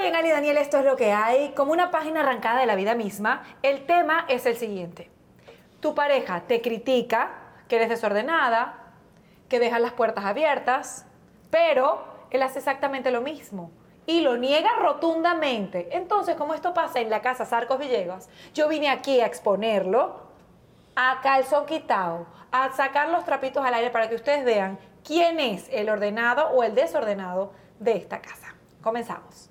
[0.00, 2.94] Hoy Ali Daniel esto es lo que hay, como una página arrancada de la vida
[2.94, 3.42] misma.
[3.62, 5.10] El tema es el siguiente.
[5.80, 7.32] Tu pareja te critica
[7.66, 8.92] que eres desordenada,
[9.48, 11.04] que dejas las puertas abiertas,
[11.50, 13.72] pero él hace exactamente lo mismo
[14.06, 15.88] y lo niega rotundamente.
[15.90, 20.28] Entonces, como esto pasa en la casa Sarcos Villegas, yo vine aquí a exponerlo
[20.94, 25.68] a calzón quitado, a sacar los trapitos al aire para que ustedes vean quién es
[25.72, 28.54] el ordenado o el desordenado de esta casa.
[28.80, 29.50] Comenzamos.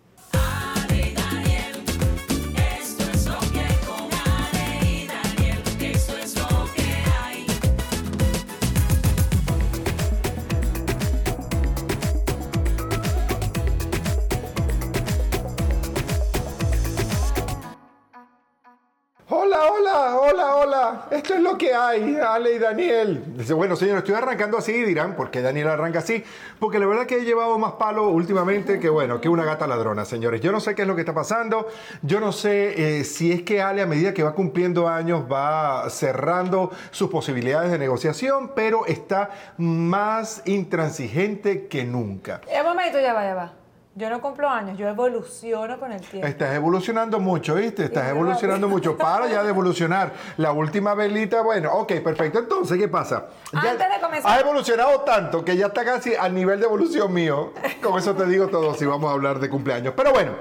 [19.48, 21.06] Hola, hola, hola, hola.
[21.10, 23.24] Esto es lo que hay, Ale y Daniel.
[23.28, 26.22] Dice, bueno, señor, estoy arrancando así, dirán, ¿por qué Daniel arranca así?
[26.60, 30.04] Porque la verdad que he llevado más palo últimamente que, bueno, que una gata ladrona,
[30.04, 30.42] señores.
[30.42, 31.70] Yo no sé qué es lo que está pasando.
[32.02, 35.90] Yo no sé eh, si es que Ale, a medida que va cumpliendo años, va
[35.90, 42.42] cerrando sus posibilidades de negociación, pero está más intransigente que nunca.
[42.54, 43.57] Un momento, ya va, ya va.
[43.98, 46.28] Yo no cumplo años, yo evoluciono con el tiempo.
[46.28, 47.86] Estás evolucionando mucho, ¿viste?
[47.86, 48.96] Estás evolucionando mucho.
[48.96, 50.14] Para ya de evolucionar.
[50.38, 52.38] La última velita, bueno, ok, perfecto.
[52.38, 53.26] Entonces, ¿qué pasa?
[53.52, 57.12] Ya Antes de comenzar- Ha evolucionado tanto que ya está casi al nivel de evolución
[57.12, 57.54] mío.
[57.82, 59.96] Con eso te digo todo si vamos a hablar de cumpleaños.
[59.98, 60.34] Pero bueno,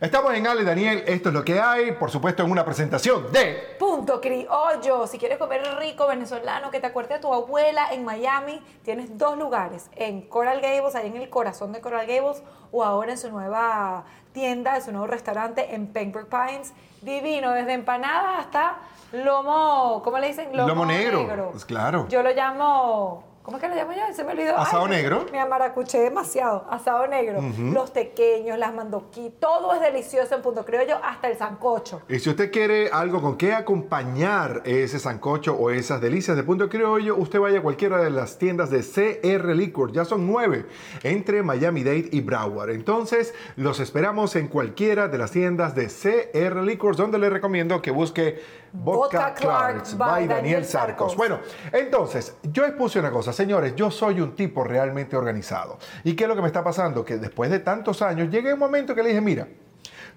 [0.00, 1.04] estamos en Ale Daniel.
[1.06, 1.92] Esto es lo que hay.
[1.92, 3.76] Por supuesto, en una presentación de.
[3.78, 5.06] Punto criollo.
[5.06, 9.38] Si quieres comer rico venezolano que te acuerde de tu abuela en Miami, tienes dos
[9.38, 9.90] lugares.
[9.96, 14.04] En Coral Gables, ahí en el corazón de Coral Gables, o ahora en su nueva
[14.32, 16.72] tienda, en su nuevo restaurante en Pembroke Pines.
[17.00, 18.76] Divino, desde empanadas hasta
[19.12, 20.56] lomo, ¿cómo le dicen?
[20.56, 22.06] Lomo negro, pues claro.
[22.08, 23.31] Yo lo llamo...
[23.42, 24.02] ¿Cómo es que lo llamo yo?
[24.14, 24.56] Se me olvidó.
[24.56, 25.26] ¿Asado Ay, me- negro?
[25.32, 26.64] Me amaracuché demasiado.
[26.70, 27.40] Asado negro.
[27.58, 32.02] Los pequeños, las mandoquí, todo es delicioso en Punto Criollo, hasta el sancocho.
[32.08, 36.68] Y si usted quiere algo con que acompañar ese sancocho o esas delicias de Punto
[36.68, 39.90] Criollo, usted vaya a cualquiera de las tiendas de CR Liquor.
[39.90, 40.66] Ya son nueve
[41.02, 42.70] entre Miami-Dade y Broward.
[42.70, 47.90] Entonces, los esperamos en cualquiera de las tiendas de CR Liquors, donde le recomiendo que
[47.90, 48.40] busque
[48.74, 51.14] Vodka, Clarks by Daniel Sarcos.
[51.16, 51.40] Bueno,
[51.72, 53.31] entonces, yo expuse una cosa.
[53.32, 55.78] Señores, yo soy un tipo realmente organizado.
[56.04, 57.04] ¿Y qué es lo que me está pasando?
[57.04, 59.48] Que después de tantos años, llegué un momento que le dije, mira,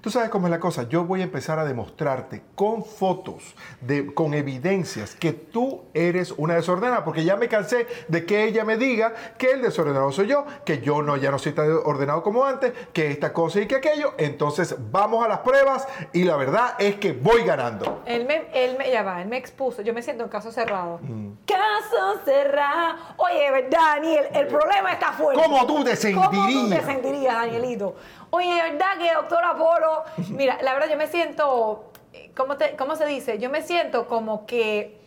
[0.05, 0.87] Tú sabes cómo es la cosa.
[0.87, 6.53] Yo voy a empezar a demostrarte con fotos, de, con evidencias, que tú eres una
[6.53, 7.03] desordenada.
[7.03, 10.79] Porque ya me cansé de que ella me diga que el desordenado soy yo, que
[10.79, 14.13] yo no, ya no soy tan ordenado como antes, que esta cosa y que aquello.
[14.19, 18.03] Entonces vamos a las pruebas y la verdad es que voy ganando.
[18.05, 19.81] Él me, él me, ya va, él me expuso.
[19.81, 20.99] Yo me siento en caso cerrado.
[21.01, 21.31] Mm.
[21.47, 22.99] Caso cerrado.
[23.17, 25.41] Oye, Daniel, el problema está fuerte.
[25.41, 26.79] ¿Cómo tú te ¿Cómo tú sentirías?
[26.79, 27.95] te sentirías, Danielito?
[28.29, 29.94] Oye, ¿verdad que doctor Apolo?
[30.29, 31.91] Mira, la verdad yo me siento,
[32.35, 33.37] ¿cómo, te- cómo se dice?
[33.39, 34.99] Yo me siento como que,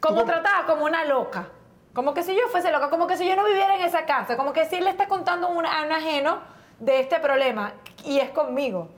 [0.00, 1.48] como tratada como una loca.
[1.94, 4.36] Como que si yo fuese loca, como que si yo no viviera en esa casa,
[4.36, 6.38] como que si le está contando un- a un ajeno
[6.78, 8.88] de este problema y es conmigo.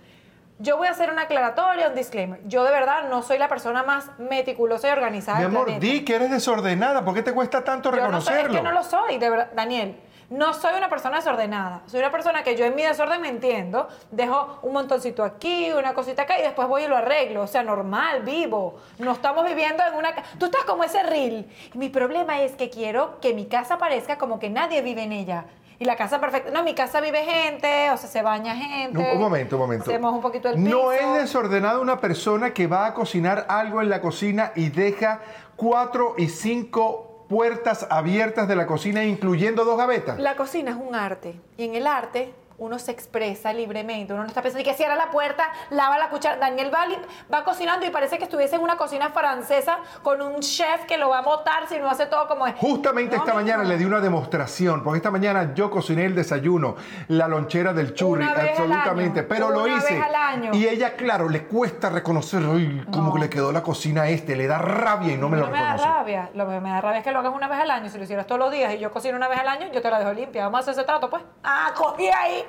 [0.61, 2.41] Yo voy a hacer una aclaratoria, un disclaimer.
[2.47, 6.15] Yo de verdad no soy la persona más meticulosa y organizada Mi amor, di que
[6.15, 7.05] eres desordenada.
[7.05, 8.57] ¿Por qué te cuesta tanto Yo no soy, es reconocerlo?
[8.57, 9.97] que no lo soy, de verdad, Daniel.
[10.31, 11.83] No soy una persona desordenada.
[11.87, 13.89] Soy una persona que yo en mi desorden me entiendo.
[14.11, 17.43] Dejo un montoncito aquí, una cosita acá y después voy y lo arreglo.
[17.43, 18.81] O sea, normal, vivo.
[18.99, 20.15] No estamos viviendo en una...
[20.39, 21.49] Tú estás como ese reel.
[21.73, 25.13] Y mi problema es que quiero que mi casa parezca como que nadie vive en
[25.13, 25.45] ella.
[25.79, 26.51] Y la casa perfecta.
[26.53, 28.99] No, en mi casa vive gente, o sea, se baña gente.
[28.99, 29.91] Un, un momento, un momento.
[29.91, 30.69] Hacemos un poquito el piso.
[30.69, 35.21] No es desordenada una persona que va a cocinar algo en la cocina y deja
[35.57, 40.21] cuatro y cinco puertas abiertas de la cocina, incluyendo dos gavetas.
[40.21, 44.29] La cocina es un arte y en el arte uno se expresa libremente, uno no
[44.29, 46.37] está pensando y que cierra la puerta, lava la cuchara.
[46.37, 46.87] Daniel va,
[47.33, 51.09] va cocinando y parece que estuviese en una cocina francesa con un chef que lo
[51.09, 52.55] va a botar si no hace todo como es.
[52.57, 56.77] Justamente No, esta mañana le di una demonstración, porque esta mañana yo cociné el desayuno,
[57.09, 59.95] la lonchera del churri, Una vez al absolutamente, año, pero lo una hice.
[59.95, 60.51] vez al año.
[60.55, 64.37] Y ella, claro, le cuesta reconocer, "Ay, cómo que le quedó la cocina a este,
[64.37, 65.89] le da rabia y no me lo no me da reconoce.
[65.89, 67.89] rabia, lo que me da rabia es que lo hagas una vez al año.
[67.91, 69.91] Si lo hicieras todos los días y yo cocino una vez al año, yo te
[69.91, 70.45] la dejo limpia.
[70.45, 71.23] Vamos a hacer ese trato, pues.
[71.43, 72.44] Ah, cogí ahí.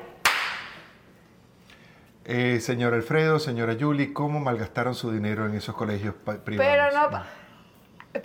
[2.27, 6.91] Eh, señor Alfredo, señora Julie, ¿cómo malgastaron su dinero en esos colegios privados?
[6.91, 7.45] Pero no.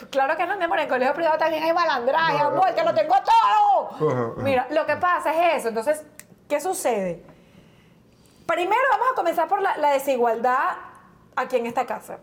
[0.08, 2.94] Claro que no, mi amor, en el colegio privado también hay malandraje, amor, que lo
[2.94, 3.90] tengo todo.
[3.90, 4.42] Ajá, ajá.
[4.42, 5.68] Mira, lo que pasa es eso.
[5.68, 6.04] Entonces,
[6.48, 7.22] ¿qué sucede?
[8.46, 10.76] Primero vamos a comenzar por la, la desigualdad
[11.36, 12.20] aquí en esta casa.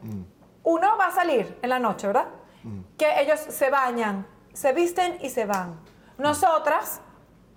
[0.64, 2.28] Uno va a salir en la noche, ¿verdad?
[2.98, 5.80] Que ellos se bañan, se visten y se van.
[6.18, 7.02] Nosotras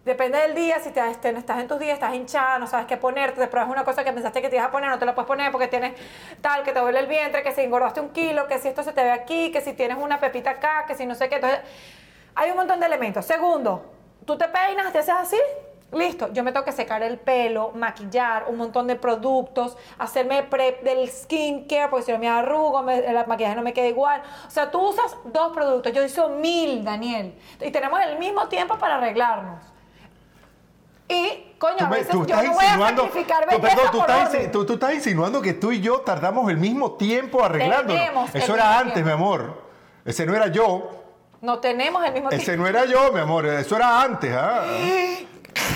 [0.04, 2.96] Depende del día, si te, este, estás en tus días, estás hinchada, no sabes qué
[2.96, 5.14] ponerte, te pruebas una cosa que pensaste que te ibas a poner, no te la
[5.14, 5.92] puedes poner porque tienes
[6.40, 8.92] tal, que te duele el vientre, que si engordaste un kilo, que si esto se
[8.92, 11.34] te ve aquí, que si tienes una pepita acá, que si no sé qué.
[11.34, 11.60] Entonces,
[12.34, 13.26] hay un montón de elementos.
[13.26, 13.84] Segundo,
[14.24, 15.36] tú te peinas, te haces así,
[15.92, 16.32] listo.
[16.32, 21.10] Yo me tengo que secar el pelo, maquillar, un montón de productos, hacerme prep del
[21.10, 24.22] skincare, porque si no me arrugo, me- el maquillaje no me queda igual.
[24.46, 27.38] O sea, tú usas dos productos, yo uso mil, Daniel.
[27.60, 29.62] Y tenemos el mismo tiempo para arreglarnos.
[31.10, 34.00] Y, coño, a veces yo estás no voy a insinuando, sacrificar tú, belleza perdón, tú
[34.00, 38.34] estás, tú- tú estás insinuando que tú y yo tardamos el mismo tiempo arreglándonos.
[38.34, 39.08] Eso era antes, tiempo.
[39.08, 39.62] mi amor.
[40.04, 40.90] Ese no era yo.
[41.40, 42.42] No tenemos el mismo tiempo.
[42.42, 43.46] Ese no era yo, mi amor.
[43.46, 44.64] Eso era antes, ¿ah?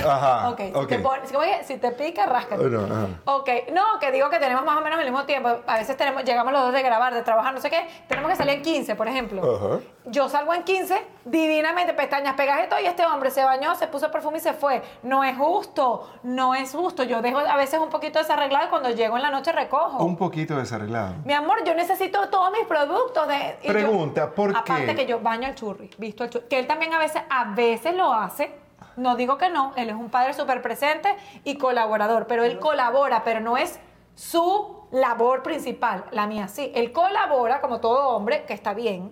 [0.11, 0.49] Ajá.
[0.51, 0.61] Ok.
[0.61, 2.27] Si, te si- te pica.
[2.56, 3.06] Bueno, ajá.
[3.37, 5.49] Ok, no, que digo que tenemos más o menos el mismo tiempo.
[5.67, 7.87] A veces tenemos, llegamos los dos de grabar, de trabajar, no sé qué.
[8.09, 9.43] Tenemos que salir en 15, por ejemplo.
[9.56, 9.81] Ajá.
[10.06, 13.87] Yo salgo en 15, divinamente, pestañas pegadas y todo, y este hombre se bañó, se
[13.87, 14.83] puso perfume y se fue.
[15.03, 17.03] No es justo, no es justo.
[17.05, 20.05] Yo dejo a veces un poquito desarreglado y cuando llego en la noche recojo.
[20.05, 21.15] Un poquito desarreglado.
[21.25, 23.27] Mi amor, yo necesito todos mis productos.
[23.29, 24.59] De, y yo- Pregunta, ¿por qué?
[24.59, 27.45] Aparte que yo baño el churri, visto el churri, que él también a veces, a
[27.55, 28.63] veces lo hace.
[28.96, 31.14] No digo que no, él es un padre súper presente
[31.44, 33.81] y colaborador, pero él colabora, pero no es
[34.14, 36.70] su labor principal, la mía sí.
[36.75, 39.11] Él colabora, como todo hombre, que está bien,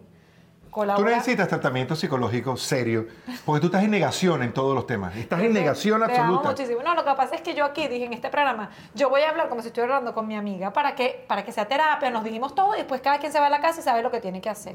[0.72, 1.10] Tú colabora.
[1.10, 3.06] necesitas tratamiento psicológico serio,
[3.44, 5.14] porque tú estás en negación en todos los temas.
[5.16, 6.48] Estás en negación Te absoluta.
[6.48, 6.82] muchísimo.
[6.82, 9.30] No, lo que pasa es que yo aquí dije en este programa, yo voy a
[9.30, 12.24] hablar como si estuviera hablando con mi amiga para que, para que sea terapia, nos
[12.24, 14.20] dijimos todo y después cada quien se va a la casa y sabe lo que
[14.20, 14.74] tiene que hacer.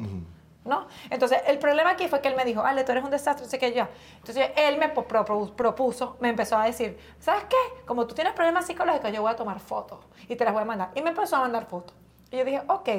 [0.68, 0.86] ¿No?
[1.10, 3.50] Entonces, el problema aquí fue que él me dijo, Ale, tú eres un desastre, no
[3.50, 3.90] sé qué ya.
[4.18, 7.86] Entonces, él me pro- pro- propuso, me empezó a decir, ¿sabes qué?
[7.86, 10.66] Como tú tienes problemas psicológicos, yo voy a tomar fotos y te las voy a
[10.66, 10.92] mandar.
[10.94, 11.96] Y me empezó a mandar fotos.
[12.32, 12.90] Y yo dije, ok,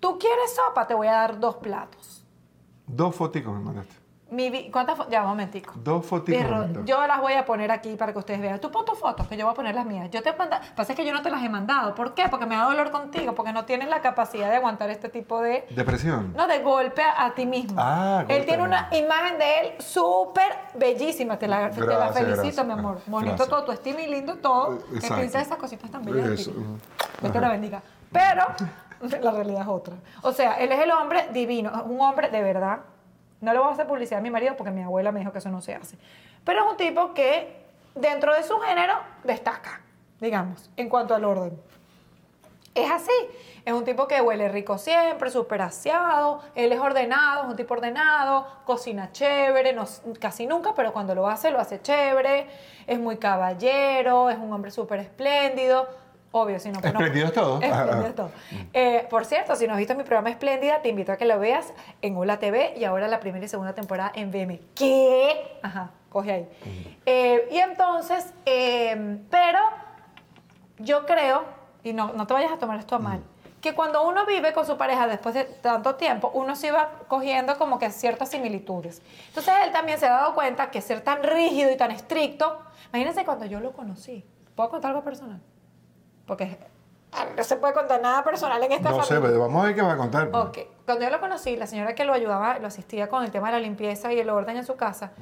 [0.00, 2.24] tú quieres sopa, te voy a dar dos platos.
[2.86, 3.94] Dos foticos me mandaste.
[4.32, 5.12] Mi ¿Cuántas fotos?
[5.12, 5.74] Ya, un momentico.
[5.76, 6.84] Dos mandaste.
[6.86, 8.58] yo las voy a poner aquí para que ustedes vean.
[8.60, 10.10] Tú pon tus fotos, que yo voy a poner las mías.
[10.10, 11.94] Yo te manda, pasa es que yo no te las he mandado.
[11.94, 12.28] ¿Por qué?
[12.30, 15.66] Porque me da dolor contigo, porque no tienes la capacidad de aguantar este tipo de...
[15.70, 16.32] Depresión.
[16.34, 17.76] No, de golpe a, a ti mismo.
[17.78, 21.38] Ah, él golpe tiene una imagen de él súper bellísima.
[21.38, 22.66] Te la, te la Gracias, felicito, gracias.
[22.66, 22.98] mi amor.
[23.06, 23.48] Bonito Gracias.
[23.50, 24.78] todo, tu estima y lindo todo.
[24.78, 25.16] Que exacto.
[25.16, 26.30] piensas esas cositas tan bellas.
[26.30, 26.52] Eso.
[27.20, 27.82] Dios te la bendiga.
[28.10, 28.46] Pero
[29.20, 29.94] la realidad es otra.
[30.22, 32.80] O sea, él es el hombre divino, un hombre de verdad.
[33.42, 35.38] No le voy a hacer publicidad a mi marido porque mi abuela me dijo que
[35.38, 35.98] eso no se hace.
[36.44, 37.56] Pero es un tipo que
[37.94, 38.94] dentro de su género
[39.24, 39.80] destaca,
[40.20, 41.60] digamos, en cuanto al orden.
[42.74, 43.12] Es así.
[43.64, 46.40] Es un tipo que huele rico siempre, súper aseado.
[46.54, 49.86] Él es ordenado, es un tipo ordenado, cocina chévere, no,
[50.20, 52.46] casi nunca, pero cuando lo hace, lo hace chévere.
[52.86, 55.88] Es muy caballero, es un hombre súper espléndido.
[56.34, 56.80] Obvio, si no.
[56.80, 57.60] pues no- Espléndido es todo.
[57.60, 58.30] Espléndido es todo.
[58.72, 61.38] Eh, por cierto, si no has visto mi programa Espléndida, te invito a que lo
[61.38, 64.60] veas en Hola TV y ahora la primera y segunda temporada en VM.
[64.74, 65.58] ¿Qué?
[65.62, 66.48] Ajá, coge ahí.
[67.04, 69.58] Eh, y entonces, eh, pero
[70.78, 71.44] yo creo,
[71.84, 73.20] y no, no te vayas a tomar esto a mal,
[73.60, 77.58] que cuando uno vive con su pareja después de tanto tiempo, uno se va cogiendo
[77.58, 79.02] como que ciertas similitudes.
[79.28, 82.58] Entonces él también se ha dado cuenta que ser tan rígido y tan estricto,
[82.88, 84.24] imagínense cuando yo lo conocí,
[84.56, 85.40] ¿puedo contar algo personal?
[86.32, 86.56] Porque
[87.12, 89.28] ah, no se puede contar nada personal en esta No sé, familia.
[89.28, 90.30] pero vamos a ver qué va a contar.
[90.32, 93.48] Ok, cuando yo lo conocí, la señora que lo ayudaba, lo asistía con el tema
[93.48, 95.12] de la limpieza y el orden en su casa,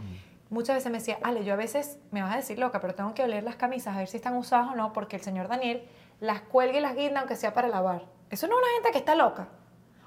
[0.50, 3.12] muchas veces me decía, Ale, yo a veces me vas a decir loca, pero tengo
[3.12, 5.82] que oler las camisas a ver si están usadas o no, porque el señor Daniel
[6.20, 8.04] las cuelga y las guinda aunque sea para lavar.
[8.30, 9.48] Eso no es una gente que está loca.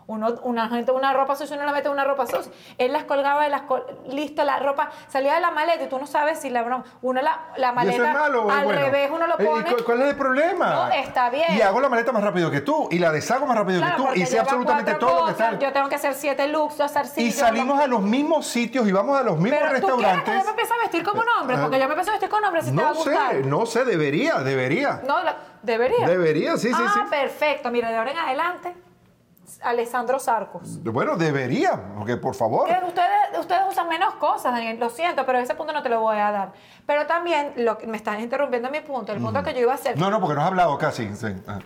[0.06, 2.52] Uno, una gente, una ropa sucia, uno la mete en una ropa sucia.
[2.78, 5.98] Él las colgaba, y las col- listo, la ropa salía de la maleta y tú
[5.98, 6.84] no sabes si la broma.
[7.02, 8.82] Uno la, la ¿Y eso maleta es malo al bueno?
[8.82, 9.76] revés, uno lo Eh, ¿y pone.
[9.76, 10.70] cu- ¿Cuál es el problema?
[10.74, 11.46] No, está bien.
[11.58, 14.14] Y hago la maleta más rápido que tú, y la deshago más rápido Claro, que
[14.16, 15.60] tú, y sé absolutamente todo lo que cosas, está.
[15.66, 17.30] Yo tengo que hacer siete looks, dos zarcillos.
[17.30, 19.92] Y salimos a los mismos sitios y vamos a los mismos Pero tú quieres que
[20.04, 20.38] restaurantes.
[20.38, 22.40] yo me empiece a vestir como un hombre, porque yo me empiezo a vestir como
[22.42, 23.32] un hombre si te va a No gustar.
[23.32, 25.02] sé, no sé, debería, debería.
[25.08, 26.06] No, la- debería.
[26.08, 27.00] Debería, sí, sí, ah, sí.
[27.10, 27.72] perfecto.
[27.72, 28.76] Mira, de ahora en adelante,
[29.62, 30.82] Alessandro Sarcos.
[30.84, 32.68] Bueno, debería, porque por favor.
[32.88, 36.18] Ustedes, ustedes usan menos cosas, Daniel, lo siento, pero ese punto no te lo voy
[36.18, 36.54] a dar.
[36.86, 39.76] Pero también, lo que me estás interrumpiendo mi punto, el punto que yo iba a
[39.76, 39.98] hacer.
[39.98, 41.14] No, no, porque no has hablado casi.
[41.16, 41.28] sí.
[41.48, 41.60] Ah.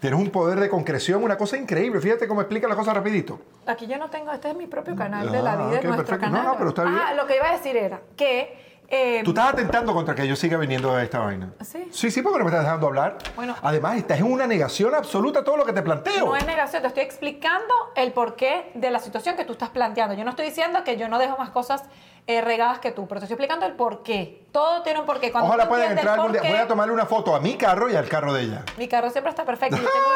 [0.00, 2.00] Tienes un poder de concreción, una cosa increíble.
[2.00, 3.38] Fíjate cómo explica las cosas rapidito.
[3.66, 5.84] Aquí yo no tengo, este es mi propio canal de la Ah, vida, ok, es
[5.84, 6.26] nuestro perfecto.
[6.26, 6.46] No, canal.
[6.52, 6.98] no, pero está bien.
[7.06, 8.71] Ah, lo que iba a decir era que.
[8.94, 11.50] Eh, Tú estás atentando contra que yo siga viniendo a esta vaina.
[11.62, 11.88] ¿Sí?
[11.90, 13.16] Sí, sí, porque no me estás dejando hablar.
[13.34, 13.56] Bueno.
[13.62, 16.26] Además, estás en una negación absoluta a todo lo que te planteo.
[16.26, 20.14] No es negación, te estoy explicando el porqué de la situación que tú estás planteando.
[20.14, 21.84] Yo no estoy diciendo que yo no dejo más cosas
[22.26, 24.46] eh, regadas que tú, pero te estoy explicando el por qué.
[24.52, 25.32] Todo tiene un porqué.
[25.32, 26.42] Cuando Ojalá puedan entrar algún día.
[26.42, 28.62] Voy a tomarle una foto a mi carro y al carro de ella.
[28.78, 29.76] Mi carro siempre está perfecto.
[29.76, 30.06] Yo tengo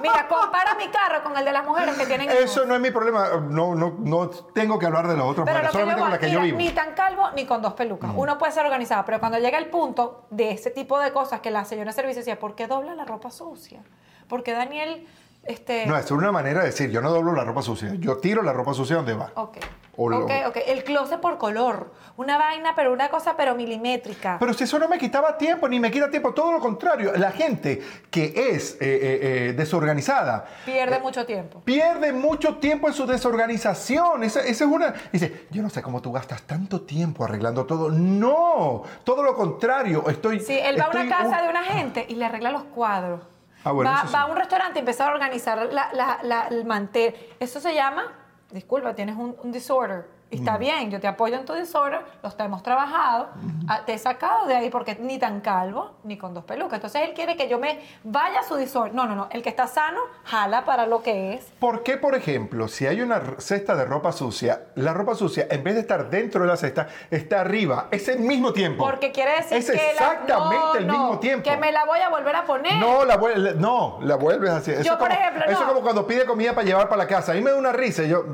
[0.00, 2.40] mi- Mira, compara mi carro con el de las mujeres que tienen hijos.
[2.42, 3.28] Eso no es mi problema.
[3.48, 6.18] No, no, no tengo que hablar de los otros, Pero lo que solamente con la
[6.18, 6.58] que yo vivo.
[6.58, 8.10] Ni tan calvo ni con dos pelucas.
[8.16, 11.50] Uno puede ser organizado, pero cuando llega el punto de ese tipo de cosas que
[11.52, 13.82] la señora de servicio decía, ¿por qué dobla la ropa sucia?
[14.28, 15.06] Porque Daniel,
[15.44, 15.86] este...
[15.86, 18.52] No, es una manera de decir, yo no doblo la ropa sucia, yo tiro la
[18.52, 19.30] ropa sucia donde va.
[19.36, 19.58] Ok.
[19.96, 20.56] O lo- Ok, ok.
[20.66, 21.92] El closet por color.
[22.16, 24.36] Una vaina, pero una cosa, pero milimétrica.
[24.40, 27.12] Pero si eso no me quitaba tiempo, ni me quita tiempo, todo lo contrario.
[27.16, 29.18] La gente que es eh, eh,
[29.48, 31.60] eh, desorganizada Pierde mucho tiempo.
[31.60, 34.24] pierde mucho tiempo en su desorganización.
[34.24, 34.94] Esa, esa es una.
[35.12, 37.90] Dice, yo no sé cómo tú gastas tanto tiempo arreglando todo.
[37.90, 40.04] No, todo lo contrario.
[40.08, 40.40] Estoy.
[40.40, 43.20] Sí, él va a una casa de una gente y le arregla los cuadros.
[43.64, 44.14] Ah, bueno, va, eso sí.
[44.14, 47.14] va a un restaurante y empieza a organizar la- la- la- el mantel.
[47.38, 48.04] Eso se llama,
[48.52, 50.06] disculpa, tienes un, un disorder.
[50.32, 53.28] Está bien, yo te apoyo en tu disorder, los hemos trabajado,
[53.68, 56.74] ah, te he sacado de ahí porque ni tan calvo ni con dos pelucas.
[56.76, 58.94] Entonces él quiere que yo me vaya a su disorder.
[58.94, 59.28] No, no, no.
[59.30, 61.44] El que está sano, jala para lo que es.
[61.60, 65.62] ¿Por qué, por ejemplo, si hay una cesta de ropa sucia, la ropa sucia, en
[65.62, 67.88] vez de estar dentro de la cesta, está arriba?
[67.90, 68.82] Es el mismo tiempo.
[68.84, 71.48] Porque quiere decir es que la- exactamente no, el no, mismo tiempo.
[71.50, 72.76] Que me la voy a volver a poner.
[72.80, 74.70] No, la, vuel- no, la vuelves así.
[74.72, 75.60] Eso, Yo, es por como, ejemplo, eso no.
[75.60, 77.32] es como cuando pide comida para llevar para la casa.
[77.32, 78.02] A mí me da una risa.
[78.02, 78.24] y Yo,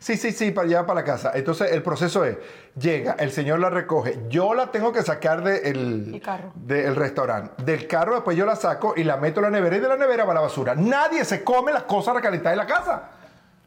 [0.00, 1.30] sí, sí, sí, para llevar para la casa.
[1.34, 2.36] Entonces, el proceso es,
[2.76, 6.50] llega, el señor la recoge, yo la tengo que sacar del El carro.
[6.56, 7.62] del restaurante.
[7.62, 9.96] Del carro después yo la saco y la meto en la nevera y de la
[9.96, 10.74] nevera va a la basura.
[10.74, 13.02] Nadie se come las cosas recalentadas en la casa.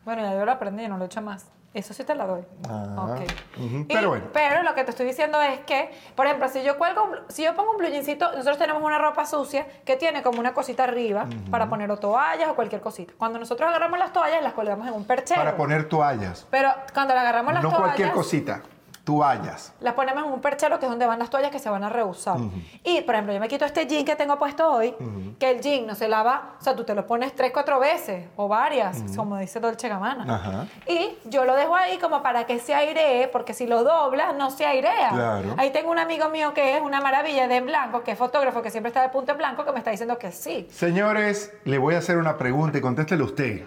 [0.03, 1.45] Bueno, ya yo lo aprendí, no lo he hecho más.
[1.73, 2.41] Eso sí te la doy.
[2.69, 3.21] Ah, Ok.
[3.57, 4.25] ujú, Y- pero bueno.
[4.31, 7.55] pero lo que te estoy diciendo es que, por ejemplo, si yo cuelgo, si yo
[7.55, 11.25] pongo un blue jeansito, nosotros tenemos una ropa sucia que tiene como una cosita arriba
[11.49, 13.13] para poner o toallas o cualquier cosita.
[13.17, 15.39] Cuando nosotros agarramos las toallas, las colgamos en un perchero.
[15.41, 16.45] Para poner toallas.
[16.51, 18.61] Pero cuando le agarramos las No toallas, cualquier cosita.
[19.03, 19.73] Toallas.
[19.81, 21.89] las ponemos en un perchero que es donde van las toallas que se van a
[21.89, 22.37] reusar.
[22.85, 24.95] Y, por ejemplo, yo me quito este jean que tengo puesto hoy,
[25.39, 28.27] que el jean no se lava, o sea, tú te lo pones tres, cuatro veces
[28.37, 30.67] o varias, como dice Dolce Gabbana.
[30.87, 34.49] Y yo lo dejo ahí como para que se airee, porque si lo doblas, no
[34.51, 35.09] se airea.
[35.09, 35.55] Claro.
[35.57, 38.61] Ahí tengo un amigo mío que es una maravilla de en blanco, que es fotógrafo,
[38.61, 40.67] que siempre está de punto en blanco, que me está diciendo que sí.
[40.71, 43.65] Señores, le voy a hacer una pregunta y contéstele usted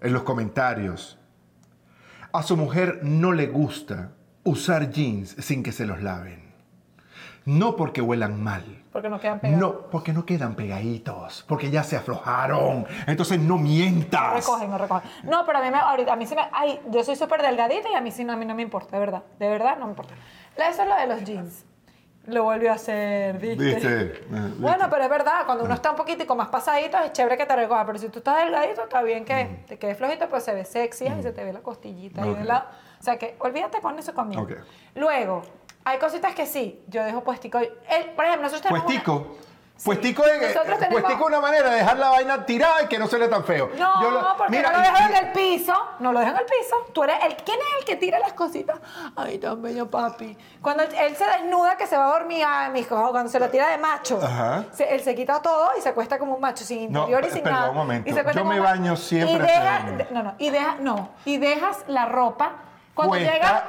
[0.00, 1.16] en los comentarios.
[2.32, 4.10] A su mujer no le gusta
[4.44, 6.48] usar jeans sin que se los laven.
[7.44, 8.62] No porque huelan mal.
[8.92, 9.60] Porque no quedan pegados.
[9.60, 12.86] No, porque no quedan pegaditos, porque ya se aflojaron.
[13.06, 14.34] Entonces no mientas.
[14.34, 15.10] Recogen, no recogen.
[15.22, 16.42] No, pero a mí, me, ahorita, a mí sí me...
[16.52, 18.96] Ay, yo soy súper delgadita y a mí sí no, a mí no me importa,
[18.96, 19.22] de verdad.
[19.38, 20.14] De verdad no me importa.
[20.56, 21.64] Eso es lo de los jeans.
[22.26, 23.64] Lo volvió a hacer, ¿viste?
[23.64, 24.02] ¿Viste?
[24.04, 24.54] Eh.
[24.58, 27.56] Bueno, pero es verdad, cuando uno está un poquitico más pasadito, es chévere que te
[27.56, 27.86] recoja.
[27.86, 31.06] Pero si tú estás delgadito, está bien que te quedes flojito, pues se ve sexy
[31.06, 32.66] y se te ve la costillita ahí de lado.
[33.00, 34.46] O sea que olvídate con eso conmigo.
[34.94, 35.42] Luego,
[35.84, 37.58] hay cositas que sí, yo dejo puestico.
[37.58, 37.70] El,
[38.16, 39.36] por ejemplo, nosotros tenemos una- Puestico.
[39.76, 39.84] Sí.
[39.84, 42.98] Puestico es, Nosotros tenemos- puestico es una manera de dejar la vaina tirada y que
[42.98, 43.70] no se ve tan feo.
[43.78, 45.72] No, Yo lo- porque mira, no lo dejan y- en el piso.
[46.00, 46.76] No lo dejan en el piso.
[46.92, 47.36] Tú eres el.
[47.36, 48.76] ¿Quién es el que tira las cositas?
[49.14, 50.36] Ay, tan bello papi.
[50.60, 53.38] Cuando él, él se desnuda, que se va a dormir, ay, mi hijo, cuando se
[53.38, 54.64] lo tira de macho, Ajá.
[54.72, 57.26] se- él se quita todo y se acuesta como un macho, sin No, interior y
[57.28, 57.70] pe- sin perdón, nada.
[57.70, 58.10] un momento.
[58.10, 61.36] Y se acuesta Yo me baño siempre Y deja, no, no, y deja, no, y
[61.38, 62.50] dejas la ropa
[63.06, 63.64] cuando llega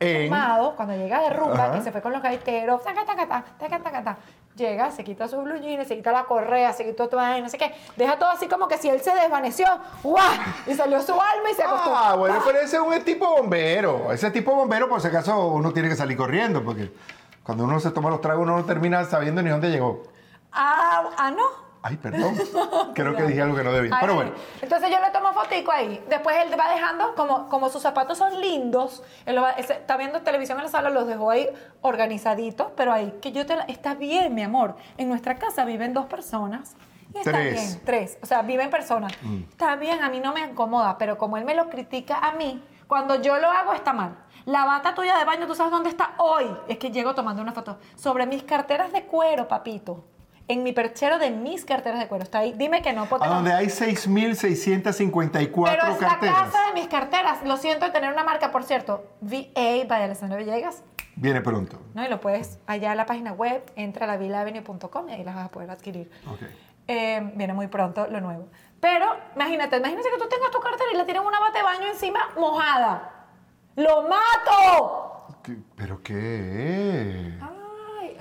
[0.00, 1.78] en- armado, cuando llega de rumba Ajá.
[1.78, 4.16] y se fue con los gaiteros, taca, taca, taca, taca, taca, taca,
[4.56, 7.56] llega, se quita sus blue jeans, se quita la correa, se quitó todo, no sé
[7.56, 9.66] qué, deja todo así como que si él se desvaneció,
[10.02, 10.24] ¡guau!
[10.66, 11.94] Y salió su alma y se acostó.
[11.96, 14.12] Ah, bueno, pero ese es un tipo bombero.
[14.12, 16.92] Ese tipo bombero, por si acaso, uno tiene que salir corriendo, porque
[17.44, 20.02] cuando uno se toma los tragos, uno no termina sabiendo ni dónde llegó.
[20.52, 21.61] Ah, ah, no.
[21.82, 22.34] Ay, perdón.
[22.94, 23.90] Creo que dije algo que no debía.
[23.94, 24.32] Ay, Pero bueno.
[24.60, 26.02] Entonces yo le tomo fotico ahí.
[26.08, 30.20] Después él va dejando, como, como sus zapatos son lindos, él lo va- está viendo
[30.22, 31.48] televisión en la sala, los dejó ahí
[31.80, 34.76] organizaditos, pero ahí, que yo te la- está bien, mi amor.
[34.96, 36.76] En nuestra casa viven dos personas.
[37.14, 37.52] Y está Tres.
[37.54, 38.18] bien, tres.
[38.22, 39.12] O sea, viven personas.
[39.50, 42.62] Está bien, a mí no me incomoda, pero como él me lo critica a mí,
[42.86, 44.16] cuando yo lo hago está mal.
[44.46, 46.46] La bata tuya de baño, ¿tú sabes dónde está hoy?
[46.68, 47.78] Es que llego tomando una foto.
[47.96, 50.04] Sobre mis carteras de cuero, papito.
[50.52, 52.24] En mi perchero de mis carteras de cuero.
[52.24, 52.52] Está ahí.
[52.52, 53.08] Dime que no.
[53.20, 56.38] A donde hay 6.654 Pero es la carteras.
[56.42, 57.42] casa de mis carteras.
[57.44, 59.04] Lo siento de tener una marca, por cierto.
[59.20, 60.82] VA by Alessandro Villegas.
[61.16, 61.78] Viene pronto.
[61.94, 62.04] ¿no?
[62.04, 65.34] Y lo puedes allá a la página web, entra a la vilavenue.com y ahí las
[65.34, 66.10] vas a poder adquirir.
[66.30, 66.40] Ok.
[66.88, 68.48] Eh, viene muy pronto lo nuevo.
[68.80, 69.06] Pero
[69.36, 73.10] imagínate, imagínate que tú tengas tu cartera y le tienes una bate baño encima mojada.
[73.76, 75.26] ¡Lo mato!
[75.42, 77.32] ¿Qué- ¿Pero qué?
[77.40, 77.51] Ay,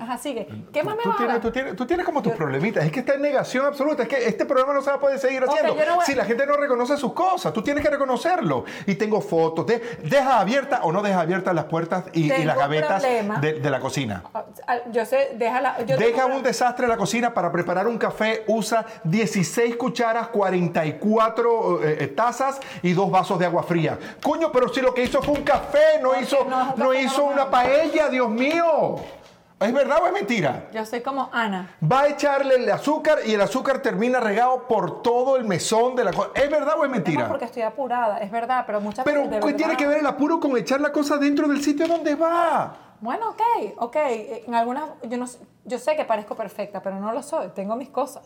[0.02, 0.48] Ajá, sigue.
[0.74, 1.42] ¿Qué más me tú vas a tienes, dar?
[1.42, 2.84] tú, tienes, tú tienes como tus problemitas.
[2.84, 4.04] Es que está en negación absoluta.
[4.04, 5.76] Es que este programa no se va a poder seguir haciendo.
[5.76, 8.66] yo no voy a- Si la gente no reconoce sus cosas, tú tienes que reconocerlo.
[8.88, 9.66] Y tengo fotos.
[9.68, 13.38] De, ¿Deja abiertas o no deja abiertas las puertas y, las gavetas problema.
[13.40, 14.24] de, de la cocina?
[14.34, 15.84] Ah, Yo sé, déjala.
[15.86, 18.44] Yo Deja un desastre en la cocina para preparar un café.
[18.48, 23.98] Usa 16 cucharas, 44 eh, eh, tazas y dos vasos de agua fría.
[24.22, 27.50] Coño, pero si lo que hizo fue un café, no Porque hizo, no hizo una
[27.50, 28.96] paella, Dios mío.
[29.62, 30.68] ¿Es verdad o es mentira?
[30.74, 31.76] Yo soy como Ana.
[31.90, 36.04] Va a echarle el azúcar y el azúcar termina regado por todo el mesón de
[36.04, 36.30] la cosa.
[36.36, 37.28] ¿Es verdad o es No, mentira?
[37.28, 39.40] porque estoy apurada, es verdad, pero muchas Pero veces.
[39.44, 42.16] de ¿qué tiene que ver el apuro con echar la cosa dentro del sitio donde
[42.16, 42.76] va?
[43.02, 43.42] Bueno, ok,
[43.78, 43.96] ok.
[44.48, 45.26] En algunas, yo, no,
[45.66, 47.50] yo sé que parezco perfecta, pero no lo soy.
[47.50, 48.24] Tengo mis cosas.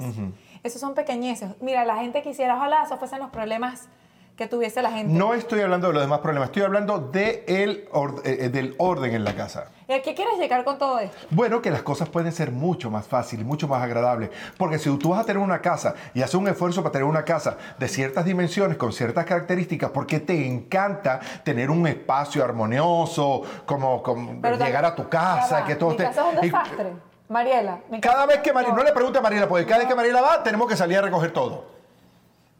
[0.63, 1.49] Esos son pequeñeces.
[1.61, 3.87] Mira, la gente quisiera, ojalá esos fuesen los problemas
[4.35, 5.13] que tuviese la gente.
[5.13, 9.13] No estoy hablando de los demás problemas, estoy hablando de el or- eh, del orden
[9.15, 9.67] en la casa.
[9.87, 11.15] ¿Y a qué quieres llegar con todo esto?
[11.29, 14.31] Bueno, que las cosas pueden ser mucho más fáciles, mucho más agradables.
[14.57, 17.23] Porque si tú vas a tener una casa y haces un esfuerzo para tener una
[17.23, 24.01] casa de ciertas dimensiones, con ciertas características, porque te encanta tener un espacio armonioso, como,
[24.03, 26.49] como Pero llegar a tu casa, va, que todo Mi esté- casa es un y-
[26.49, 26.93] desastre.
[27.29, 30.21] Mariela, Cada vez que Mariela, no le pregunte a Mariela, porque cada vez que Mariela
[30.21, 31.74] va, tenemos que salir a recoger todo.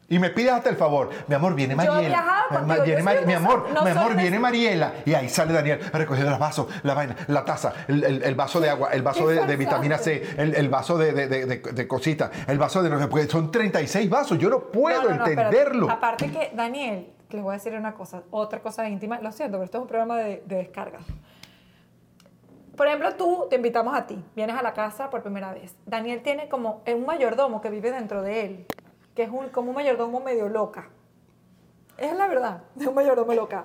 [0.08, 2.44] Y me pides hasta el favor, mi amor, viene Mariela.
[2.48, 4.92] contigo, viene yo soy un mi amor, no mi amor, viene Mariela.
[5.04, 8.60] Y ahí sale Daniel recogiendo los vasos, la vaina, la taza, el, el- el vaso
[8.60, 12.82] de agua, el vaso de, de vitamina C, el, el vaso de, cositas, el vaso
[12.84, 15.90] de porque son 36 vasos, yo no puedo No, no, entenderlo.
[15.90, 19.64] Aparte que, Daniel, les voy a decir una cosa, otra cosa íntima, lo siento, pero
[19.64, 21.00] esto es un programa de, de descarga.
[22.76, 25.74] Por ejemplo, tú te invitamos a ti, vienes a la casa por primera vez.
[25.86, 28.66] Daniel tiene como un mayordomo que vive dentro de él,
[29.16, 30.88] que es un, como un mayordomo medio loca.
[31.98, 33.64] Es la verdad, es un mayordomo loca.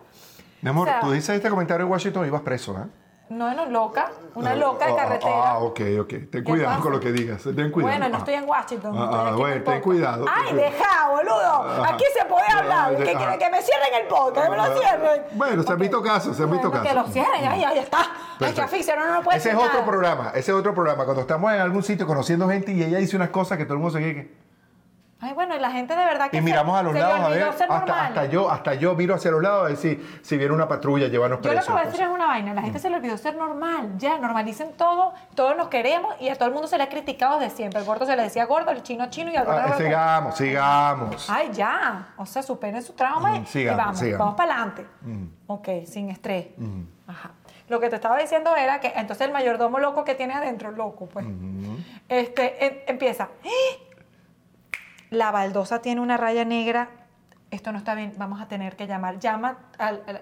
[0.62, 2.86] mi amor, o sea- tú dices este comentario en Washington y vas preso, ¿eh?
[3.30, 5.32] No, no, loca, una loca de Ah, carretera.
[5.52, 6.14] Ah, ok, ok.
[6.30, 7.42] Ten cuidado con lo que digas.
[7.44, 7.98] Ten cuidado.
[7.98, 8.20] Bueno, no Ah.
[8.20, 8.94] estoy en Washington.
[8.94, 10.70] Ah, estoy ah, aquí en bueno, ten cuidado, ten Ay, cuidado.
[10.72, 11.84] deja, boludo.
[11.86, 12.94] Aquí se puede hablar.
[12.94, 14.46] Ah, ¿Qué quieren que me cierren el podcast?
[14.46, 15.24] Que me lo cierren.
[15.36, 17.08] Bueno, se han visto casos, se han visto Bueno, Que casos.
[17.08, 18.00] lo cierren, ya, ya está.
[18.42, 21.06] Ay, que asfixia, no, no, puede Ese es otro programa, ese es otro programa.
[21.06, 23.80] Cuando estamos en algún sitio conociendo gente y ella dice unas cosas que todo el
[23.80, 24.41] mundo se quiere.
[25.24, 27.28] Ay, bueno, y la gente de verdad que Y se- miramos a los lados a
[27.28, 28.06] olvidó ver, ser hasta, normal.
[28.08, 31.08] hasta yo, hasta yo miro hacia los lados a ver si, si viene una patrulla,
[31.10, 31.68] llevarnos Yo lo presos.
[31.68, 34.18] que voy a decir es una vaina, la gente se le olvidó ser normal, ya,
[34.18, 37.56] normalicen todo, todos nos queremos y a todo el mundo se le ha criticado desde
[37.56, 37.80] siempre.
[37.80, 39.78] El gordo se le decía gordo, el chino chino y al Ah, gordo gordo.
[39.78, 41.30] sigamos, sigamos.
[41.30, 42.08] Ay, ya.
[42.18, 44.20] O sea, superen su trauma y- Mm, y, vamos, sigamos.
[44.20, 44.88] vamos para adelante.
[45.48, 46.48] Ok, sin estrés.
[47.08, 47.32] Ajá.
[47.68, 51.06] Lo que te estaba diciendo era que entonces el mayordomo loco que tiene adentro, loco,
[51.08, 51.26] pues,
[52.10, 53.30] este, em- empieza.
[53.46, 53.81] ¡Ah!
[55.12, 56.88] La baldosa tiene una raya negra.
[57.52, 59.20] Esto no está bien, vamos a tener que llamar.
[59.20, 60.02] Llama al.
[60.08, 60.22] al-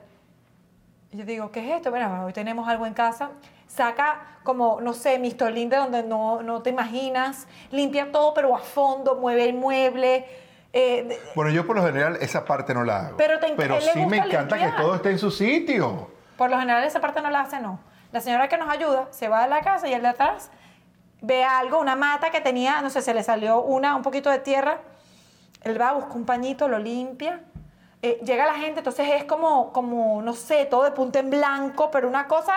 [1.12, 1.90] yo digo, ¿qué es esto?
[1.92, 3.30] Bueno, hoy tenemos algo en casa.
[3.68, 7.48] Saca como, no sé, mistolín de donde no, no te imaginas.
[7.72, 10.26] Limpia todo, pero a fondo, mueve el mueble.
[10.74, 13.18] eh, Bueno, yo por lo general esa parte no la hago.
[13.18, 13.48] Pero te-
[13.82, 14.76] sí me encanta limpiar.
[14.76, 16.10] que todo esté en su sitio.
[16.36, 17.80] Por lo general esa parte no la hace, no.
[18.12, 20.50] La señora que nos ayuda se va a la casa y el de atrás
[21.22, 24.40] ve algo, una mata que tenía, no sé, se le salió una, un poquito de
[24.40, 24.80] tierra.
[25.64, 27.42] Él va, busca un pañito, lo limpia.
[28.02, 31.92] Eh, llega la gente, entonces es como, como, no sé, todo de punta en blanco,
[31.92, 32.54] pero una cosa,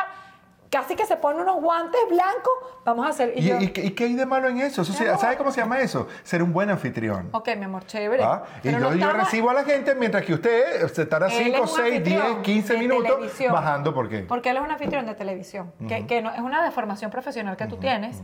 [0.70, 2.52] casi que se pone unos guantes blancos.
[2.84, 3.32] Vamos a hacer.
[3.36, 4.82] ¿Y, yo, y qué- y qué hay de malo en eso?
[4.82, 5.04] Eso sí.
[5.18, 6.06] ¿Sabes cómo se llama eso?
[6.22, 7.28] Ser un buen anfitrión.
[7.32, 8.22] ok, mi amor, chévere.
[8.22, 8.44] ¿Ah?
[8.62, 11.32] Y yo, no yo estamos- recibo a la gente mientras que usted se estará Él
[11.32, 13.52] es 5, un 6, 10, anfitrión 15 de minutos televisión.
[13.52, 13.92] bajando.
[13.92, 14.20] ¿Por qué?
[14.20, 17.66] Porque él es un anfitrión de televisión, que, que no, es una deformación profesional que
[17.66, 18.22] tú tienes.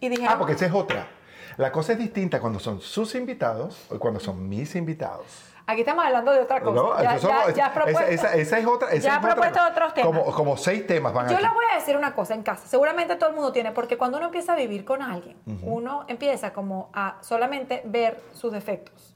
[0.00, 1.06] Y dijeron, Ah, porque esa es otra.
[1.56, 5.26] La cosa es distinta cuando son sus invitados o cuando son mis invitados.
[5.66, 6.74] Aquí estamos hablando de otra cosa.
[6.74, 8.88] No, ya, eso somos- ya- ya has esa- propuesto- esa, esa es otra.
[8.88, 10.06] esa ya es has otra- propuesto otros temas.
[10.18, 11.44] Como, como seis temas van Yo aquí.
[11.44, 12.66] les voy a decir una cosa en casa.
[12.66, 16.52] Seguramente todo el mundo tiene, porque cuando uno empieza a vivir con alguien, uno empieza
[16.52, 19.14] como a solamente ver sus defectos.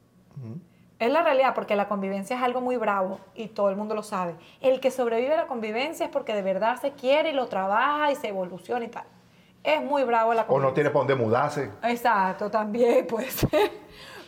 [1.00, 4.02] Es la realidad, porque la convivencia es algo muy bravo y todo el mundo lo
[4.04, 4.36] sabe.
[4.60, 8.12] El que sobrevive a la convivencia es porque de verdad se quiere y lo trabaja
[8.12, 9.04] y se evoluciona y tal.
[9.64, 11.70] Es muy bravo la O no tiene para dónde mudarse.
[11.82, 13.48] Exacto, también puede ser.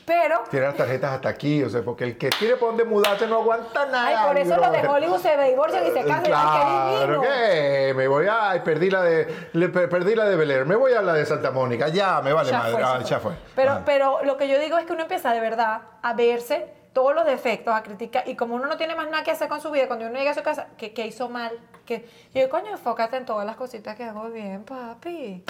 [0.06, 1.64] Pero Tiene las tarjetas hasta aquí.
[1.64, 4.06] O sea, porque el que tiene para dónde mudarse no aguanta nada.
[4.22, 4.86] Ay, por eso los de.
[4.88, 6.32] Hollywood se divorcian y se casan.
[6.32, 7.20] Ay, qué Claro.
[7.22, 7.92] ¿qué?
[7.96, 8.50] Me voy a...
[8.50, 9.48] ay, perdí la de...
[9.52, 10.64] le- per- perdí la de Bel Air.
[10.64, 11.88] Me voy a la de Santa Mónica.
[11.88, 12.72] Ya, me vale Ya madre.
[12.74, 13.32] fue, Ah, ya fue.
[13.56, 13.82] Pero, Ah.
[13.84, 17.26] pero lo que yo digo es que uno empieza de verdad a verse todos los
[17.26, 19.86] defectos, a criticar, y como uno no tiene más nada que hacer con su vida,
[19.88, 21.52] cuando uno llega a su casa, que, que hizo mal,
[21.86, 25.42] que yo coño, enfócate en todas las cositas que hago bien, papi.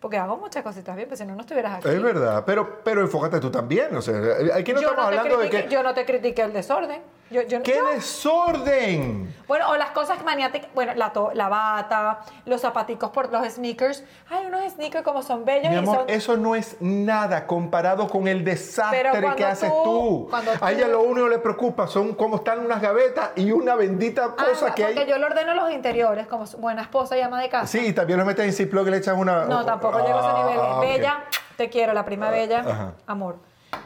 [0.00, 1.88] Porque hago muchas cositas bien, pues si no, no estuvieras aquí.
[1.88, 3.94] Es verdad, pero, pero enfócate tú también.
[3.94, 4.16] O sea,
[4.54, 5.68] aquí no yo, estamos no hablando de que...
[5.68, 7.00] yo no te critiqué el desorden.
[7.32, 9.34] Yo- yo- ¡Qué yo- desorden!
[9.48, 14.04] Bueno, o las cosas maniáticas, bueno, la, to- la bata, los zapaticos por los sneakers.
[14.30, 16.10] Hay unos sneakers como son bellos Mi y amor, son...
[16.10, 20.30] eso no es nada comparado con el desastre que haces tú- tú.
[20.60, 24.34] A ella lo único que le preocupa son cómo están unas gavetas y una bendita
[24.38, 25.06] Ah, cosa que porque hay.
[25.06, 27.66] yo le ordeno los interiores como buena esposa y ama de casa.
[27.66, 29.44] Sí, y también lo metes en Ziploc y le echas una...
[29.46, 30.60] No, tampoco llego a ese Ah, nivel.
[30.60, 30.82] ah, ok.
[30.82, 31.24] Bella,
[31.56, 32.92] te quiero, la prima Bella, Ajá.
[33.06, 33.36] amor.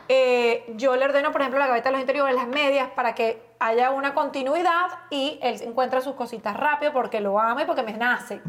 [0.09, 3.42] Eh, yo le ordeno, por ejemplo, la gaveta de los interiores, las medias, para que
[3.59, 7.92] haya una continuidad y él encuentra sus cositas rápido porque lo ama y porque me
[7.92, 8.40] nace.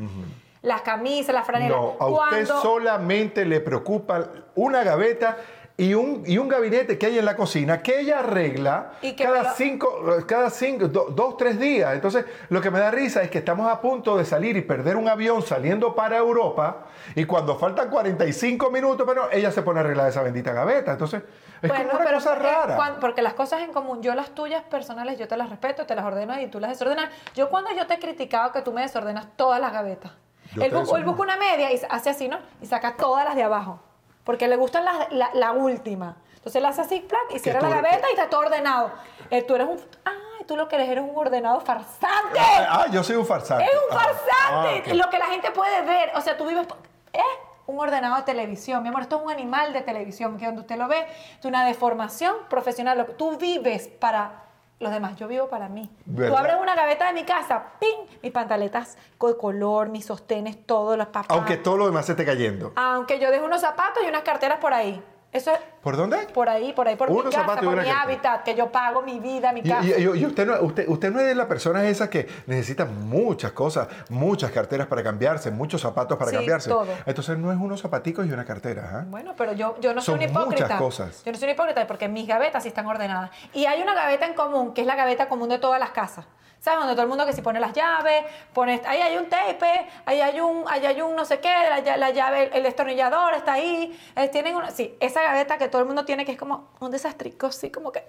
[0.61, 1.77] Las camisas, las franelas.
[1.79, 5.37] No, a usted Cuando- solamente le preocupa una gaveta
[5.79, 9.25] y un, y un gabinete que hay en la cocina que ella arregla Y que
[9.27, 11.93] me cada lo- cinco, cada cinco, do- dos, tres días.
[11.93, 14.95] Entonces, lo que me da risa es que estamos a punto de salir y perder
[14.97, 16.85] un avión saliendo para Europa
[17.15, 20.93] y cuando faltan 45 minutos, pero ella se pone a arreglar esa bendita gaveta.
[20.93, 21.21] Entonces,
[21.61, 22.97] es Bueno, como una pero cosa porque, rara.
[22.99, 26.05] porque las cosas en común, yo las tuyas personales, yo te las respeto, te las
[26.05, 27.09] ordeno y tú las desordenas.
[27.35, 30.11] Yo cuando yo te he criticado que tú me desordenas todas las gavetas.
[30.55, 32.39] Él, bu- él busca una media y hace así, ¿no?
[32.63, 33.79] Y saca todas las de abajo.
[34.27, 36.17] Porque le gustan las- la, la última.
[36.35, 38.91] Entonces él hace así, plac, y cierra la gaveta y está todo ordenado.
[39.31, 39.77] Eh, tú eres un...
[40.05, 42.39] Ay, tú lo que eres, eres un ordenado farsante.
[42.39, 43.63] Ah, yo soy un farsante.
[43.65, 44.91] Es un Ah, farsante.
[44.91, 44.93] ah.
[44.93, 46.11] Lo que la gente puede ver.
[46.15, 46.67] O sea, tú vives.
[47.13, 47.23] Es
[47.65, 48.83] un ordenado de televisión.
[48.83, 50.37] Mi amor, esto es un animal de televisión.
[50.37, 51.07] Que donde usted lo ve,
[51.39, 53.05] es una deformación profesional.
[53.17, 54.43] Tú vives para
[54.79, 55.15] los demás.
[55.17, 55.89] Yo vivo para mí.
[56.05, 56.31] ¿Verdad?
[56.31, 58.19] Tú abres una gaveta de mi casa, ¡ping!
[58.21, 61.27] Mis pantaletas de color, mis sostenes, todos los papás.
[61.29, 62.73] Aunque todo lo demás se esté cayendo.
[62.75, 65.03] Aunque yo dejo unos zapatos y unas carteras por ahí.
[65.31, 65.59] Eso es.
[65.83, 66.17] ¿Por dónde?
[66.33, 69.19] Por ahí, por ahí, por mi Unos casa, por mi hábitat, que yo pago mi
[69.19, 69.85] vida, mi casa.
[69.85, 73.07] y- y- y usted, no, usted, usted no es de las personas esas que necesitan
[73.09, 76.69] muchas cosas, muchas carteras para cambiarse, muchos zapatos para Sí, cambiarse.
[76.69, 76.87] todo.
[77.05, 78.89] Entonces no es unos zapaticos y una cartera.
[78.93, 79.03] ¿ah?
[79.07, 80.63] Bueno, pero yo, yo no soy Son una hipócrita.
[80.63, 81.23] muchas cosas.
[81.25, 83.29] Yo no soy una hipócrita porque mis gavetas sí están ordenadas.
[83.53, 86.25] Y hay una gaveta en común, que es la gaveta común de todas las casas.
[86.59, 86.79] ¿Sabes?
[86.79, 90.21] Donde todo el mundo que si pone las llaves, pone, ahí hay un tape, ahí
[90.21, 93.97] hay un, ahí hay un no sé qué, la, la llave, el destornillador está ahí.
[94.15, 96.91] eh, tienen una, sí, esa gaveta que todo el mundo tiene que es como un
[96.91, 98.03] desastrico, así como que,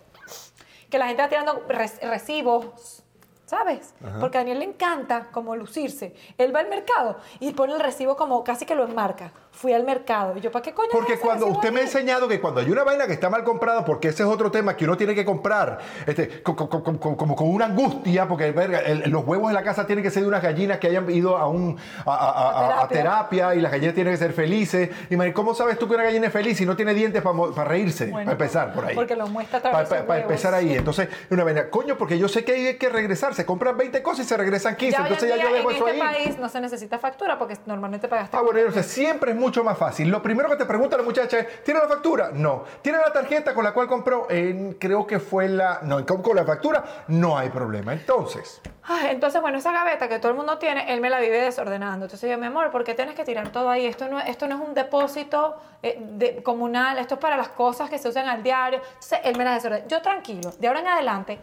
[0.91, 1.63] que la gente va tirando
[2.03, 3.05] recibos.
[3.49, 3.95] ¿Sabes?
[4.21, 6.15] Porque a Daniel le encanta como lucirse.
[6.37, 9.33] Él va al mercado y pone el recibo como casi que lo enmarca.
[9.53, 10.37] Fui al mercado.
[10.37, 10.91] Y yo, ¿para qué coño?
[10.93, 13.87] Porque cuando usted me ha enseñado que cuando hay una vaina que está mal comprada,
[13.87, 17.17] porque ese es otro tema que uno tiene que comprar, este, co- co- co- co-
[17.17, 20.23] como, con una angustia, porque verga, el- los huevos de la casa tienen que ser
[20.25, 22.89] de unas gallinas que hayan ido a, un, a, terapia.
[22.89, 24.91] terapia y las gallinas tienen que ser felices.
[25.11, 27.65] Y Mari, ¿cómo sabes tú que una gallina es feliz si no tiene dientes para
[27.65, 28.07] reírse?
[28.11, 28.95] Bueno, para empezar por ahí.
[28.95, 30.17] porque lo muestra Para huevos.
[30.19, 30.75] empezar ahí.
[30.75, 33.35] Entonces, una vaina, coño, porque yo sé que hay que regresar.
[33.39, 34.91] Se compran 20 cosas y se regresan 15.
[34.91, 36.09] Ya hoy en entonces ya yo dejo en eso este ahí.
[36.17, 38.37] país no se necesita factura porque normalmente pagaste.
[38.37, 40.09] Ah, bueno, entonces siempre es mucho más fácil.
[40.11, 42.33] Lo primero que te pregunta la muchacha es, ¿tiene la factura?
[42.35, 42.65] No.
[42.83, 44.27] ¿Tiene la tarjeta con la cual compró?
[44.29, 45.79] Eh, creo que fue la...
[45.85, 47.93] No, con, la factura no hay problema.
[47.93, 51.41] Entonces, Ay, entonces, bueno, esa gaveta que todo el mundo tiene, él me la vive
[51.41, 52.07] desordenando.
[52.07, 53.87] Entonces yo, mi amor, ¿por qué tienes que tirar todo ahí?
[53.87, 57.89] Esto no, esto no es un depósito eh, de- comunal, esto es para las cosas
[57.89, 58.81] que se usan al diario.
[58.95, 59.87] Entonces él me las desordena.
[59.87, 61.39] Yo tranquilo, de ahora en adelante,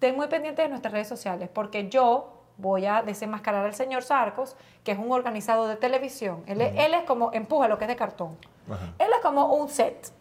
[0.00, 4.56] ten muy pendiente de nuestras redes sociales, porque yo voy a desenmascarar al señor Sarcos,
[4.84, 6.42] que es un organizado de televisión.
[6.46, 8.36] Él, es- él es como, empuja lo que es de cartón.
[8.70, 8.92] Ajá.
[8.98, 10.12] Él es como un set.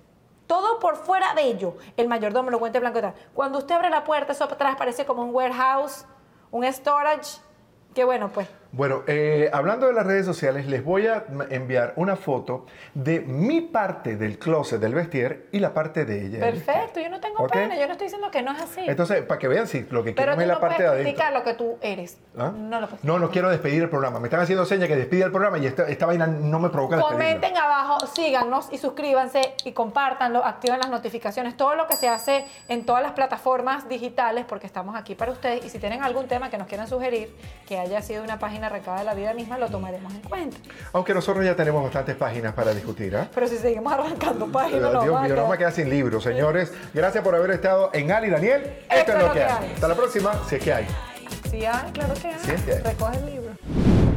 [0.48, 1.76] Todo por fuera bello.
[1.98, 3.14] El mayordomo, lo guante blanco y tal.
[3.34, 6.06] Cuando usted abre la puerta, eso atrás parece como un warehouse,
[6.52, 7.40] un storage.
[7.94, 8.48] Que bueno, pues.
[8.72, 13.62] Bueno, eh, hablando de las redes sociales, les voy a enviar una foto de mi
[13.62, 16.40] parte del closet del vestir y la parte de ella.
[16.40, 17.52] Perfecto, yo no tengo Ok.
[17.52, 18.82] pena, yo no estoy diciendo que no es así.
[18.86, 21.04] Entonces, para que vean si lo que pero tú es la no parte de adentro.
[21.12, 22.20] criticar lo que tú eres.
[22.38, 22.52] ¿Ah?
[22.56, 24.20] No lo puedes No, no quiero despedir el programa.
[24.20, 26.98] Me están haciendo señas que despida el programa y esta, esta vaina no me provoca
[26.98, 27.18] despedirlo.
[27.26, 32.46] Comenten abajo, síganos y suscríbanse y compártanlo, activen las notificaciones, todo lo que se hace
[32.68, 35.66] en todas las plataformas digitales, porque estamos aquí para ustedes.
[35.66, 37.36] Y si tienen algún tema que nos quieran sugerir,
[37.68, 40.58] que haya sido una página arrancada de la vida misma, lo tomaremos en cuenta.
[40.94, 43.28] Aunque nosotros ya tenemos bastantes páginas para discutir, ¿ah?
[43.34, 46.24] Pero si seguimos arrancando páginas, Dios no mío, vamos a no me queda sin libros,
[46.24, 46.74] señores.
[46.94, 48.64] Gracias por haber estado en Ali Daniel.
[48.90, 49.64] Esto, es lo que hay.
[49.64, 49.74] hay.
[49.74, 50.88] Hasta la próxima, si es que hay.
[51.50, 52.40] Sí, hay, claro que hay.
[52.40, 52.84] Sí, es que hay.
[52.84, 54.09] Recoge el libro.